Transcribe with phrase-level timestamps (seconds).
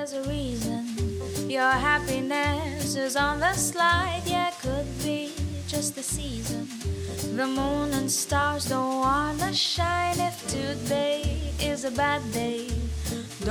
[0.00, 0.82] There's a reason
[1.56, 4.22] your happiness is on the slide.
[4.24, 5.20] Yeah, could be
[5.72, 6.64] just the season.
[7.38, 11.20] The moon and stars don't wanna shine if today
[11.70, 12.64] is a bad day.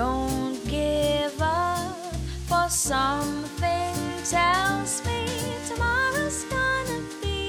[0.02, 2.14] Don't give up,
[2.50, 3.94] for something
[4.36, 5.20] tells me
[5.70, 7.42] tomorrow's gonna be.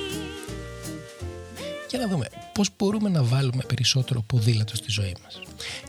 [1.89, 5.41] Για να δούμε πώς μπορούμε να βάλουμε περισσότερο ποδήλατο στη ζωή μας.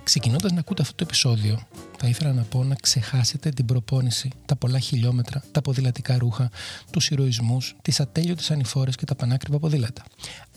[0.04, 1.68] Ξεκινώντας να ακούτε αυτό το επεισόδιο,
[2.04, 6.50] θα ήθελα να πω να ξεχάσετε την προπόνηση, τα πολλά χιλιόμετρα, τα ποδηλατικά ρούχα,
[6.92, 10.04] τους ηρωισμούς, τις ατέλειωτες ανηφόρες και τα πανάκριβα ποδήλατα.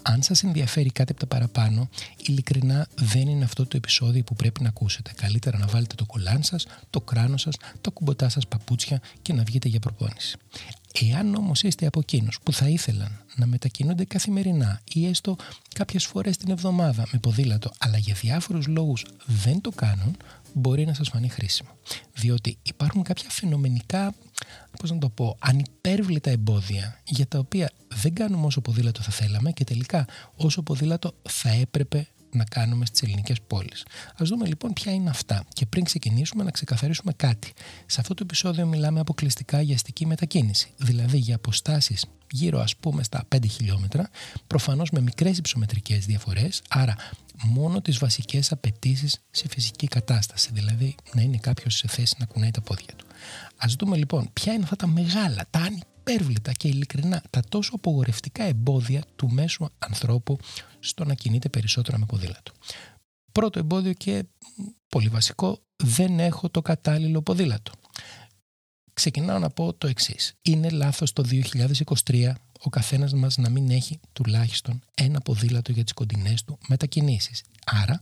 [0.02, 1.88] Αν σας ενδιαφέρει κάτι από τα παραπάνω,
[2.26, 5.12] ειλικρινά δεν είναι αυτό το επεισόδιο που πρέπει να ακούσετε.
[5.16, 9.42] Καλύτερα να βάλετε το κολάν σας, το κράνο σας, τα κουμποτά σας παπούτσια και να
[9.42, 10.36] βγείτε για προπόνηση.
[11.00, 15.36] Εάν όμως είστε από εκείνους που θα ήθελαν να μετακινούνται καθημερινά ή έστω
[15.74, 20.16] κάποιες φορές την εβδομάδα με ποδήλατο, αλλά για διάφορους λόγους δεν το κάνουν,
[20.54, 21.70] μπορεί να σας φανεί χρήσιμο.
[22.12, 24.14] Διότι υπάρχουν κάποια φαινομενικά,
[24.78, 29.52] πώς να το πω, ανυπέρβλητα εμπόδια για τα οποία δεν κάνουμε όσο ποδήλατο θα θέλαμε
[29.52, 33.86] και τελικά όσο ποδήλατο θα έπρεπε να κάνουμε στις ελληνικές πόλεις.
[34.18, 37.52] Ας δούμε λοιπόν ποια είναι αυτά και πριν ξεκινήσουμε να ξεκαθαρίσουμε κάτι.
[37.86, 43.02] Σε αυτό το επεισόδιο μιλάμε αποκλειστικά για αστική μετακίνηση, δηλαδή για αποστάσεις γύρω ας πούμε
[43.02, 44.10] στα 5 χιλιόμετρα,
[44.46, 46.96] προφανώς με μικρές υψομετρικές διαφορές, άρα
[47.42, 52.50] μόνο τις βασικές απαιτήσεις σε φυσική κατάσταση, δηλαδή να είναι κάποιος σε θέση να κουνάει
[52.50, 53.06] τα πόδια του.
[53.56, 55.60] Ας δούμε λοιπόν ποια είναι αυτά τα μεγάλα, τα
[56.04, 60.38] ανυπέρβλητα και ειλικρινά, τα τόσο απογορευτικά εμπόδια του μέσου ανθρώπου
[60.78, 62.52] στο να κινείται περισσότερο με ποδήλατο.
[63.32, 64.24] Πρώτο εμπόδιο και
[64.88, 67.72] πολύ βασικό, δεν έχω το κατάλληλο ποδήλατο.
[68.94, 70.34] Ξεκινάω να πω το εξής.
[70.42, 71.24] Είναι λάθος το
[72.04, 72.32] 2023
[72.64, 77.42] ο καθένας μας να μην έχει τουλάχιστον ένα ποδήλατο για τις κοντινές του μετακινήσεις.
[77.64, 78.00] Άρα,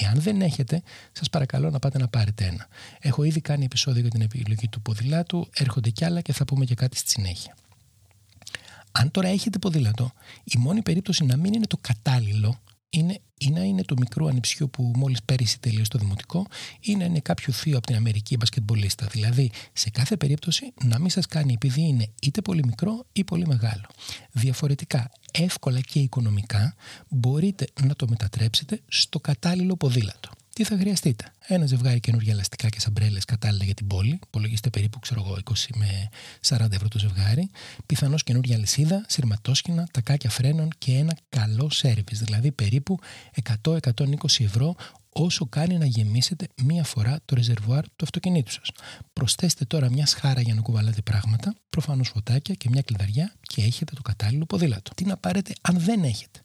[0.00, 0.82] εάν δεν έχετε,
[1.12, 2.66] σας παρακαλώ να πάτε να πάρετε ένα.
[3.00, 6.64] Έχω ήδη κάνει επεισόδιο για την επιλογή του ποδηλάτου, έρχονται κι άλλα και θα πούμε
[6.64, 7.56] και κάτι στη συνέχεια.
[8.92, 10.12] Αν τώρα έχετε ποδήλατο,
[10.44, 12.60] η μόνη περίπτωση να μην είναι το κατάλληλο
[12.94, 16.46] είναι ή να είναι το μικρό ανιψιό που μόλις πέρυσι τελείωσε το δημοτικό,
[16.80, 19.06] ή να είναι κάποιο θείο από την Αμερική μπασκετμπολίστα.
[19.06, 23.46] Δηλαδή, σε κάθε περίπτωση να μην σας κάνει επειδή είναι είτε πολύ μικρό ή πολύ
[23.46, 23.86] μεγάλο.
[24.32, 26.74] Διαφορετικά, εύκολα και οικονομικά
[27.08, 31.32] μπορείτε να το μετατρέψετε στο κατάλληλο ποδήλατο τι θα χρειαστείτε.
[31.46, 34.18] Ένα ζευγάρι καινούργια ελαστικά και σαμπρέλες κατάλληλα για την πόλη.
[34.26, 36.08] Υπολογίστε περίπου ξέρω εγώ, 20 με
[36.48, 37.50] 40 ευρώ το ζευγάρι.
[37.86, 42.18] Πιθανώς καινούργια λυσίδα, σειρματόσχηνα, τακάκια φρένων και ένα καλό σερβις.
[42.18, 42.98] Δηλαδή περίπου
[43.62, 43.78] 100-120
[44.38, 44.74] ευρώ
[45.12, 48.70] όσο κάνει να γεμίσετε μία φορά το ρεζερβουάρ του αυτοκινήτου σας.
[49.12, 53.94] Προσθέστε τώρα μια σχάρα για να κουβαλάτε πράγματα, προφανώς φωτάκια και μια κλειδαριά και έχετε
[53.94, 54.94] το κατάλληλο ποδήλατο.
[54.94, 56.42] Τι να πάρετε αν δεν έχετε;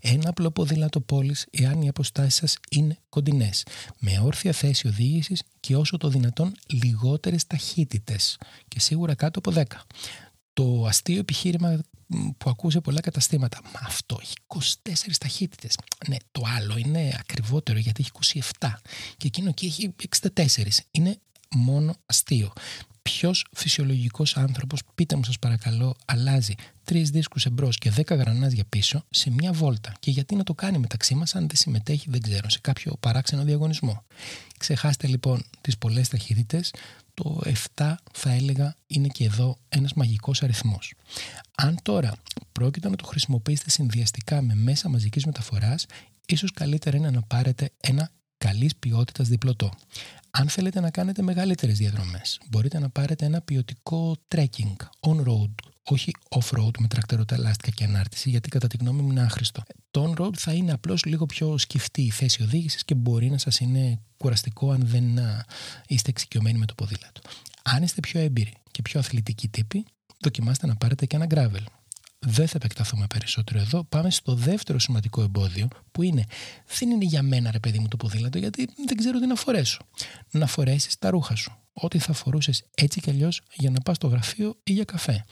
[0.00, 3.66] Ένα απλό ποδήλατο πόλης εάν οι αποστάσεις σας είναι κοντινές,
[3.98, 8.38] με όρθια θέση οδήγησης και όσο το δυνατόν λιγότερες ταχύτητες
[8.68, 9.62] και σίγουρα κάτω από 10.
[10.52, 11.80] Το αστείο επιχείρημα
[12.38, 13.60] που ακούσε πολλά καταστήματα.
[13.64, 15.78] Μα αυτό έχει 24 ταχύτητες.
[16.08, 18.68] Ναι, το άλλο είναι ακριβότερο γιατί έχει 27
[19.16, 19.94] και εκείνο εκεί έχει
[20.34, 20.66] 64.
[20.90, 21.18] Είναι
[21.54, 22.52] μόνο αστείο.
[23.02, 26.54] Ποιος φυσιολογικός άνθρωπος, πείτε μου σας παρακαλώ, αλλάζει
[26.84, 30.78] τρεις δίσκους εμπρός και 10 γρανάζια πίσω σε μια βόλτα; Και γιατί να το κάνει
[30.78, 34.04] μεταξύ μας, αν δεν συμμετέχει, δεν ξέρω, σε κάποιο παράξενο διαγωνισμό;
[34.58, 36.70] Ξεχάστε λοιπόν τις πολλές ταχύτητες.
[37.14, 37.40] Το
[37.76, 40.94] 7 θα έλεγα είναι και εδώ ένας μαγικός αριθμός.
[41.54, 42.14] Αν τώρα
[42.52, 45.86] πρόκειται να το χρησιμοποιήσετε συνδυαστικά με μέσα μαζικής μεταφοράς,
[46.26, 49.70] ίσως καλύτερα είναι να πάρετε ένα καλής ποιότητας διπλωτό.
[50.30, 55.50] Αν θέλετε να κάνετε μεγαλύτερες διαδρομές, μπορείτε να πάρετε ένα ποιοτικό trekking on-road,
[55.84, 59.62] όχι off-road με τρακτεροταλάστικα και ανάρτηση, γιατί κατά τη γνώμη μου είναι άχρηστο.
[59.90, 63.60] Το on-road θα είναι απλώς λίγο πιο σκεφτή η θέση οδήγησης και μπορεί να σας
[63.60, 65.04] είναι κουραστικό αν δεν
[65.86, 67.20] είστε εξοικειωμένοι με το ποδήλατο.
[67.62, 69.84] Αν είστε πιο έμπειροι και πιο αθλητικοί τύποι,
[70.20, 71.64] δοκιμάστε να πάρετε και ένα gravel.
[72.18, 73.84] Δεν θα επεκταθούμε περισσότερο εδώ.
[73.84, 76.24] Πάμε στο δεύτερο σημαντικό εμπόδιο που είναι
[76.78, 79.86] δεν είναι για μένα ρε παιδί μου το ποδήλατο γιατί δεν ξέρω τι να φορέσω.
[80.30, 81.58] Να φορέσεις τα ρούχα σου.
[81.72, 85.24] Ό,τι θα φορούσες έτσι κι αλλιώς για να πας στο γραφείο ή για καφέ.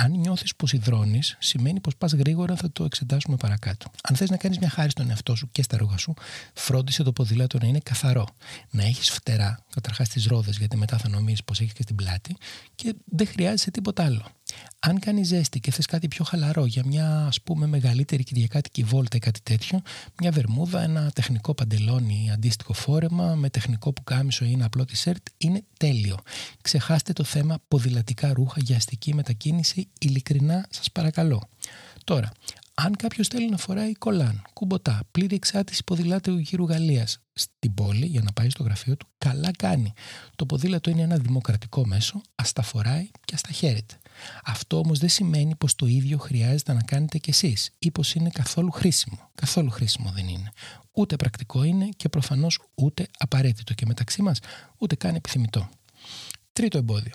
[0.00, 3.90] Αν νιώθεις πως υδρώνεις, σημαίνει πως πας γρήγορα, θα το εξετάσουμε παρακάτω.
[4.02, 6.14] Αν θες να κάνεις μια χάρη στον εαυτό σου και στα ρούχα σου,
[6.54, 8.26] φρόντισε το ποδήλατο να είναι καθαρό.
[8.70, 12.36] Να έχεις φτερά, καταρχάς τις ρόδες, γιατί μετά θα νομίζεις πως έχεις και στην πλάτη
[12.74, 14.26] και δεν χρειάζεσαι τίποτα άλλο.
[14.78, 19.16] Αν κάνει ζέστη και θες κάτι πιο χαλαρό για μια ας πούμε μεγαλύτερη κυριακάτικη βόλτα
[19.16, 19.82] ή κάτι τέτοιο,
[20.20, 24.84] μια βερμούδα, ένα τεχνικό παντελόνι ή αντίστοιχο φόρεμα με τεχνικό που κάμισο ή ένα απλό
[24.84, 26.16] τισέρτ είναι τέλειο.
[26.60, 31.48] Ξεχάστε το θέμα ποδηλατικά ρούχα για αστική μετακίνηση, ειλικρινά σας παρακαλώ.
[32.04, 32.32] Τώρα,
[32.80, 38.22] αν κάποιος θέλει να φοράει κολάν, κουμποτά, πλήρη εξάρτηση ποδηλάτου γύρου Γαλλίας στην πόλη για
[38.22, 39.92] να πάει στο γραφείο του, καλά κάνει.
[40.36, 43.98] Το ποδήλατο είναι ένα δημοκρατικό μέσο, ας τα φοράει και ας τα χαίρεται.
[44.44, 48.30] Αυτό όμως δεν σημαίνει πως το ίδιο χρειάζεται να κάνετε κι εσείς ή πως είναι
[48.30, 49.30] καθόλου χρήσιμο.
[49.34, 50.52] Καθόλου χρήσιμο δεν είναι.
[50.92, 54.38] Ούτε πρακτικό είναι και προφανώς ούτε απαραίτητο και μεταξύ μας
[54.78, 55.68] ούτε καν επιθυμητό.
[56.52, 57.14] Τρίτο εμπόδιο.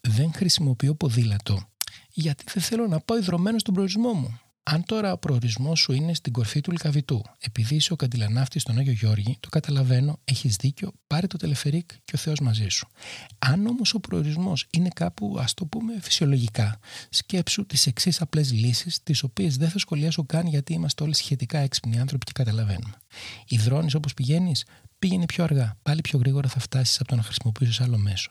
[0.00, 1.68] Δεν χρησιμοποιώ ποδήλατο
[2.08, 4.40] γιατί δεν θέλω να πάω ιδρωμένο στον προορισμό μου.
[4.70, 8.78] Αν τώρα ο προορισμός σου είναι στην κορφή του Λικαβητού, επειδή είσαι ο καντιλανάφτης στον
[8.78, 12.88] Άγιο Γιώργη, το καταλαβαίνω, έχεις δίκιο, πάρε το τελεφερίκ και ο Θεός μαζί σου.
[13.38, 16.78] Αν όμως ο προορισμός είναι κάπου, ας το πούμε, φυσιολογικά,
[17.10, 21.58] σκέψου τις εξής απλές λύσεις, τις οποίες δεν θα σχολιάσω καν γιατί είμαστε όλοι σχετικά
[21.58, 22.94] έξυπνοι άνθρωποι και καταλαβαίνουμε.
[23.48, 24.64] Υδρώνεις όπως πηγαίνεις,
[24.98, 25.76] πήγαινε πιο αργά.
[25.82, 28.30] Πάλι πιο γρήγορα θα φτάσεις από το να χρησιμοποιήσεις άλλο μέσο.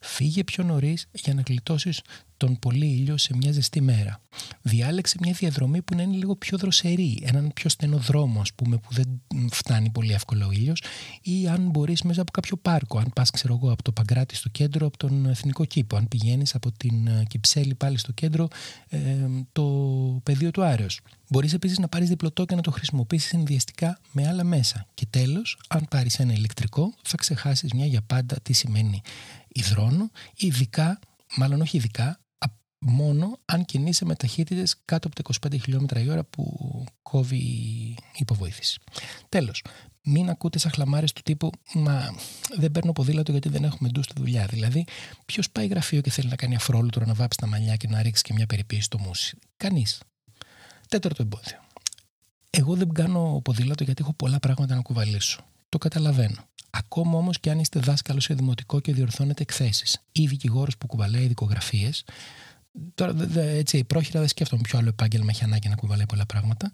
[0.00, 2.00] Φύγε πιο νωρίς για να γλιτώσεις
[2.38, 4.20] τον πολύ ήλιο σε μια ζεστή μέρα.
[4.62, 8.76] Διάλεξε μια διαδρομή που να είναι λίγο πιο δροσερή, έναν πιο στενό δρόμο, ας πούμε,
[8.76, 9.20] που δεν
[9.50, 10.82] φτάνει πολύ εύκολα ο ήλιος,
[11.22, 12.98] ή αν μπορείς μέσα από κάποιο πάρκο.
[12.98, 15.96] Αν πας, ξέρω εγώ, από το Παγκράτη στο κέντρο, από τον Εθνικό Κήπο.
[15.96, 18.48] Αν πηγαίνεις από την ε, Κυψέλη πάλι στο κέντρο,
[18.88, 18.98] ε,
[19.52, 19.64] το
[20.22, 21.00] πεδίο του Άρεος.
[21.28, 24.86] Μπορείς επίσης να πάρεις διπλωτό και να το χρησιμοποιήσεις συνδυαστικά με άλλα μέσα.
[24.94, 29.00] Και τέλος, αν πάρεις ένα ηλεκτρικό, θα ξεχάσεις μια για πάντα τι σημαίνει
[29.48, 30.98] υδρόνο, ειδικά,
[31.36, 32.20] μάλλον όχι ειδικά,
[32.78, 37.96] μόνο αν κινείσαι με ταχύτητες κάτω από τα 25 χιλιόμετρα η ώρα που κόβει η
[38.16, 38.80] υποβοήθηση.
[39.28, 39.64] Τέλος,
[40.02, 42.14] μην ακούτε σαν χλαμάρες του τύπου Μα
[42.56, 44.46] δεν παίρνω ποδήλατο γιατί δεν έχουμε ντου στη δουλειά.
[44.46, 44.84] Δηλαδή,
[45.26, 48.22] ποιος πάει γραφείο και θέλει να κάνει αφρόλουτρο, να βάψει τα μαλλιά και να ρίξει
[48.22, 49.38] και μια περιποίηση στο μουσι.
[49.56, 50.02] Κανείς.
[50.88, 51.58] Τέταρτο εμπόδιο.
[52.50, 55.40] Εγώ δεν κάνω ποδήλατο γιατί έχω πολλά πράγματα να κουβαλήσω.
[55.68, 56.48] Το καταλαβαίνω.
[56.70, 61.26] Ακόμα όμως και αν είστε δάσκαλος σε δημοτικό και διορθώνετε εκθέσεις ή δικηγόρος που κουβαλάει
[61.26, 62.04] δικογραφίες,
[62.94, 66.70] Τώρα, έτσι, πρόχειρα δεν σκέφτομαι ποιο άλλο επάγγελμα έχει ανάγκη να κουβαλάει πολλά πράγματα.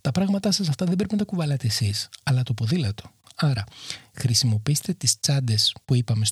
[0.00, 3.10] Τα πράγματά σας αυτά δεν πρέπει να τα κουβαλάτε εσείς, αλλά το ποδήλατο.
[3.36, 3.64] Άρα,
[4.12, 6.24] χρησιμοποιήστε τις τσάντες που είπαμε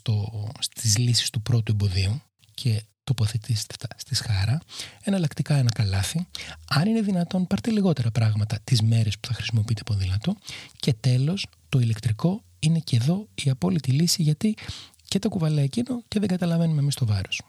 [0.61, 2.23] στις λύσεις του πρώτου εμποδίου
[2.55, 4.61] και τοποθετήστε τα στη σχάρα,
[5.03, 6.27] εναλλακτικά ένα καλάθι.
[6.69, 10.37] Αν είναι δυνατόν, πάρτε λιγότερα πράγματα τις μέρες που θα χρησιμοποιείτε ποδήλατο.
[10.77, 14.57] Και τέλος, το ηλεκτρικό είναι και εδώ η απόλυτη λύση γιατί
[15.05, 17.43] και το κουβαλάει εκείνο και δεν καταλαβαίνουμε εμείς το βάρος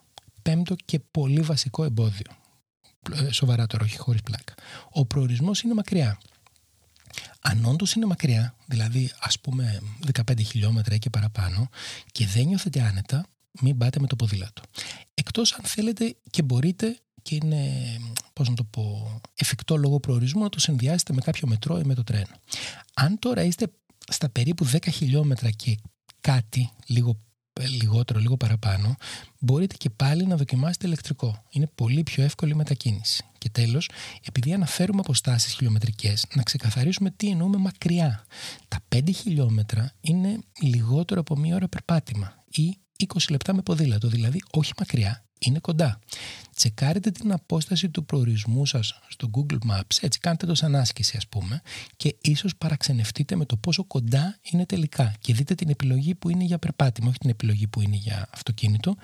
[0.48, 2.26] πέμπτο και πολύ βασικό εμπόδιο.
[3.14, 4.54] Ε, σοβαρά τώρα, όχι χωρίς πλάκα.
[4.90, 6.20] Ο προορισμός είναι μακριά.
[7.42, 9.82] Αν όντως είναι μακριά, δηλαδή ας πούμε
[10.14, 11.70] 15 χιλιόμετρα ή και παραπάνω,
[12.12, 13.26] και δεν νιώθετε άνετα,
[13.62, 14.62] μην πάτε με το ποδήλατο.
[15.14, 17.72] Εκτός αν θέλετε και μπορείτε και είναι,
[18.34, 21.94] πώς να το πω, εφικτό λόγο προορισμού να το συνδυάσετε με κάποιο μετρό ή με
[21.94, 22.36] το τρένο.
[22.94, 23.72] Αν τώρα είστε
[24.08, 25.78] στα περίπου 10 χιλιόμετρα και
[26.22, 27.20] κάτι, λίγο
[27.66, 28.96] λιγότερο, λίγο παραπάνω,
[29.40, 31.44] μπορείτε και πάλι να δοκιμάσετε ηλεκτρικό.
[31.50, 33.24] Είναι πολύ πιο εύκολη η μετακίνηση.
[33.38, 33.90] Και τέλος,
[34.28, 38.26] επειδή αναφέρουμε αποστάσεις χιλιομετρικές, να ξεκαθαρίσουμε τι εννοούμε μακριά.
[38.68, 42.78] Τα 5 χιλιόμετρα είναι λιγότερο από μία ώρα περπάτημα ή
[43.14, 46.00] 20 λεπτά με ποδήλατο, δηλαδή όχι μακριά, είναι κοντά.
[46.56, 51.28] Τσεκάρετε την απόσταση του προορισμού σας στο Google Maps, έτσι κάντε το σαν άσκηση ας
[51.28, 51.62] πούμε
[51.98, 56.44] και ίσως παραξενευτείτε με το πόσο κοντά είναι τελικά και δείτε την επιλογή που είναι
[56.44, 58.96] για περπάτημα, όχι την επιλογή που είναι για αυτοκίνητο.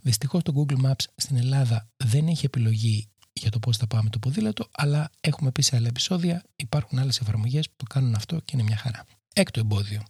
[0.00, 4.18] Δυστυχώς το Google Maps στην Ελλάδα δεν έχει επιλογή για το πώς θα πάμε το
[4.18, 8.50] ποδήλατο, αλλά έχουμε πει σε άλλα επεισόδια, υπάρχουν άλλες εφαρμογές που το κάνουν αυτό και
[8.54, 9.04] είναι μια χαρά.
[9.32, 10.02] Έκτο εμπόδιο.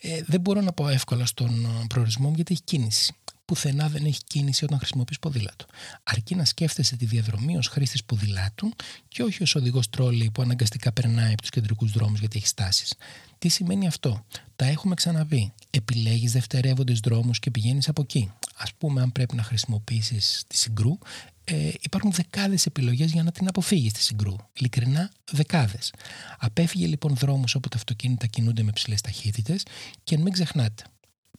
[0.00, 3.14] Ε, δεν μπορώ να πω εύκολα στον προορισμό μου γιατί έχει κίνηση
[3.48, 5.66] πουθενά δεν έχει κίνηση όταν χρησιμοποιείς ποδήλατο.
[6.02, 8.72] Αρκεί να σκέφτεσαι τη διαδρομή ως χρήστης ποδηλάτου
[9.08, 12.94] και όχι ως οδηγός τρόλι που αναγκαστικά περνάει από τους κεντρικούς δρόμους γιατί έχει στάσεις.
[13.38, 14.24] Τι σημαίνει αυτό;
[14.56, 15.52] Τα έχουμε ξαναβεί.
[15.70, 18.32] Επιλέγεις δευτερεύοντες δρόμους και πηγαίνεις από εκεί.
[18.56, 20.98] Α πούμε, αν πρέπει να χρησιμοποιήσεις τη συγκρού,
[21.44, 24.34] ε, υπάρχουν δεκάδες επιλογές για να την αποφύγεις τη συγκρού.
[24.52, 25.92] Ειλικρινά, δεκάδες.
[26.38, 29.62] Απέφυγε λοιπόν δρόμους όπου τα αυτοκίνητα κινούνται με ψηλές ταχύτητες
[30.04, 30.82] και μην ξεχνάτε,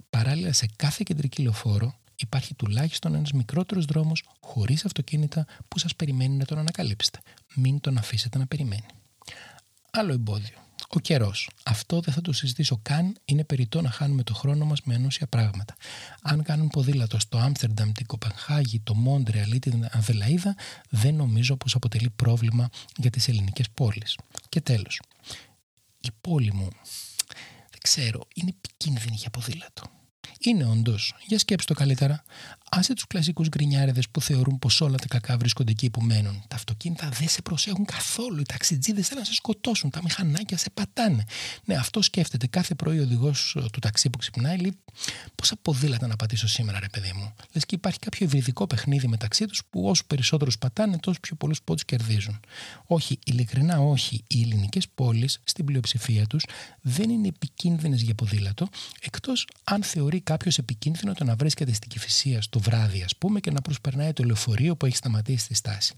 [0.10, 6.35] παράλληλα σε κάθε κεντρική λεωφόρο υπάρχει τουλάχιστον ένας μικρότερος δρόμος χωρίς αυτοκίνητα που σας περιμένει
[6.35, 7.19] να τον ανακαλύψετε.
[7.55, 8.85] Μην τον αφήσετε να περιμένει.
[9.91, 10.57] Άλλο εμπόδιο.
[10.91, 11.49] Ο καιρός.
[11.63, 13.15] Αυτό δεν θα το συζητήσω καν.
[13.25, 15.75] Είναι περιττό να χάνουμε το χρόνο μας με ενώσια πράγματα.
[16.21, 20.55] Αν κάνουν ποδήλατο στο Άμστερνταμ, την Κοπενχάγη, το Μόντρεαλ ή την Αδελαίδα,
[20.89, 24.17] δεν νομίζω πως αποτελεί πρόβλημα για τις ελληνικές πόλεις.
[24.49, 25.01] Και τέλος.
[26.01, 26.67] Η πόλη μου,
[27.69, 29.83] δεν ξέρω, είναι επικίνδυνη για ποδήλατο.
[30.41, 32.24] Είναι όντως, για σκέψτε το καλύτερα.
[32.72, 36.43] Άσε τους κλασικούς γκρινιάριδες που θεωρούν πως όλα τα κακά βρίσκονται εκεί που μένουν.
[36.48, 38.39] Τα αυτοκίνητα δεν σε προσέχουν καθόλου.
[38.39, 39.89] Οι ταξιτζίδες θέλουν να σε σκοτώσουν.
[39.89, 41.24] Τα μηχανάκια σε πατάνε.
[41.65, 44.58] Ναι, αυτό σκέφτεται κάθε πρωί ο οδηγός ε, του ταξί που ξυπνάει.
[44.58, 44.77] Λέει
[45.36, 47.34] πόσα ποδήλατα να πατήσω σήμερα, ρε παιδί μου.
[47.53, 51.62] Λες και υπάρχει κάποιο υβριδικό παιχνίδι μεταξύ τους που όσο περισσότερους πατάνε, τόσο πιο πολλούς
[51.62, 52.39] πόντους κερδίζουν.
[52.86, 54.24] Όχι, ειλικρινά όχι.
[54.27, 56.46] Οι ελληνικές πόλεις στην πλειοψηφία τους
[56.81, 58.67] δεν είναι επικίνδυνες για ποδήλατο,
[59.01, 63.51] εκτός αν θεωρεί κάποιος επικίνδυνο το να βρίσκεται στην κυφυσία στο βράδυ, ας πούμε, και
[63.51, 65.93] να προσπερνάει το λεωφορείο που έχει σταματήσει στη στάση.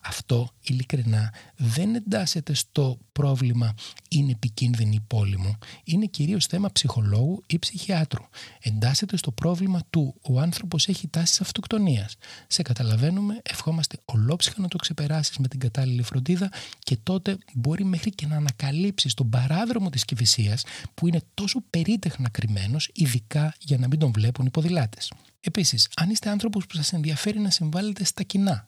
[0.00, 3.74] Αυτό ειλικρινά δεν εντάσσεται στο πρόβλημα
[4.08, 5.58] είναι επικίνδυνη η πόλη μου.
[5.84, 8.24] Είναι κυρίως θέμα ψυχολόγου ή ψυχιάτρου.
[8.60, 12.16] Εντάσσεται στο πρόβλημα του ο άνθρωπος έχει τάσεις αυτοκτονίας.
[12.46, 18.10] Σε καταλαβαίνουμε, ευχόμαστε ολόψυχα να το ξεπεράσεις με την κατάλληλη φροντίδα και τότε μπορεί μέχρι
[18.10, 20.64] και να ανακαλύψεις τον παράδρομο της κυφυσίας
[20.94, 25.12] που είναι τόσο περίτεχνα κρυμμένος, ειδικά για να μην τον βλέπουν οι ποδηλάτες.
[25.40, 28.66] Επίσης, αν είστε άνθρωπος που σας ενδιαφέρει να συμβάλλετε στα κοινά,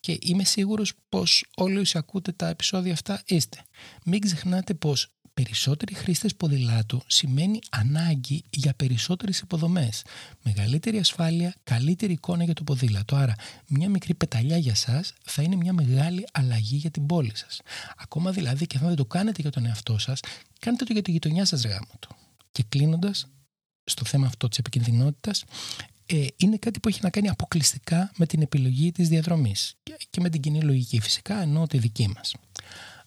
[0.00, 3.58] και είμαι σίγουρος πως όλοι όσοι ακούτε τα επεισόδια αυτά είστε.
[4.04, 10.04] Μην ξεχνάτε πως περισσότεροι χρήστες ποδηλάτου σημαίνει ανάγκη για περισσότερες υποδομές.
[10.42, 13.16] Μεγαλύτερη ασφάλεια, καλύτερη εικόνα για το ποδήλατο.
[13.16, 13.34] Άρα
[13.66, 17.60] μια μικρή πεταλιά για σας θα είναι μια μεγάλη αλλαγή για την πόλη σας.
[17.96, 20.20] Ακόμα δηλαδή και αν δεν το κάνετε για τον εαυτό σας,
[20.58, 21.98] κάντε το για τη γειτονιά σας γάμο
[22.52, 23.26] Και κλείνοντας,
[23.90, 25.44] στο θέμα αυτό της επικινδυνότητας,
[26.06, 29.76] ε, είναι κάτι που έχει να κάνει αποκλειστικά με την επιλογή της διαδρομής
[30.10, 32.34] και, με την κοινή λογική φυσικά, ενώ τη δική μας.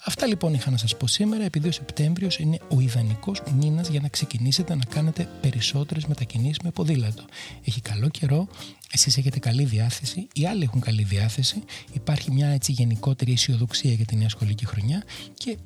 [0.06, 4.00] Αυτά λοιπόν είχα να σας πω σήμερα επειδή ο Σεπτέμβριος είναι ο ιδανικός μήνας για
[4.00, 7.26] να ξεκινήσετε να κάνετε περισσότερες μετακινήσεις με ποδήλατο.
[7.64, 8.48] Έχει καλό καιρό,
[8.92, 11.64] εσείς έχετε καλή διάθεση, οι άλλοι έχουν καλή διάθεση,
[11.94, 15.58] υπάρχει μια έτσι γενικότερη αισιοδοξία για την νέα σχολική χρονιά και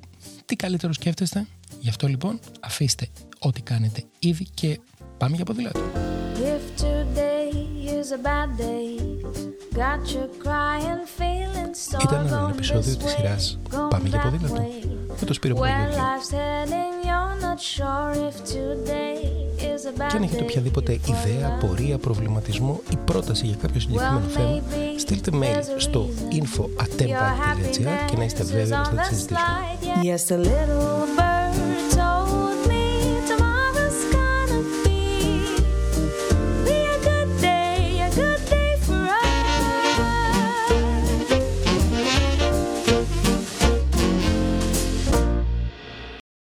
[0.45, 1.47] τι καλύτερο σκέφτεστε;
[1.79, 3.07] Γι' αυτό λοιπόν αφήστε
[3.39, 4.79] ό,τι κάνετε ήδη και
[5.17, 5.79] πάμε για ποδήλατο.
[12.03, 13.59] Ήταν ένα επεισόδιο της σειράς
[13.89, 14.53] «Πάμε για ποδήλατο»
[15.19, 15.95] με το Σπύρο Παπαγιώργη.
[19.95, 24.61] Και αν έχετε οποιαδήποτε ιδέα, πορεία, προβληματισμό ή πρόταση για κάποιο συγκεκριμένο θέμα,
[24.97, 29.39] στείλτε mail στο info.atempa.gr και να είστε βέβαιοι ότι θα τη συζητήσουμε.